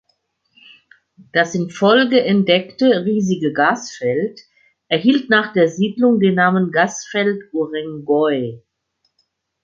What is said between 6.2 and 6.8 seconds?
Namen